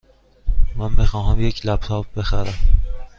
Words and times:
من 0.75 0.91
می 0.97 1.05
خواهم 1.05 1.41
یک 1.41 1.65
لپ 1.65 1.79
تاپ 1.79 2.13
بخرم. 2.13 2.53